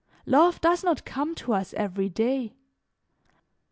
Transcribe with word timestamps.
Love 0.25 0.59
does 0.61 0.83
not 0.83 1.05
come 1.05 1.35
to 1.35 1.53
us 1.53 1.75
every 1.75 2.09
day. 2.09 2.55